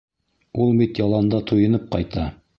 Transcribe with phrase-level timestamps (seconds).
[0.65, 2.29] Ул бит яланда туйынып ҡайта.